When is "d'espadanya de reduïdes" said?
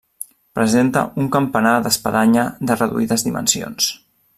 1.85-3.31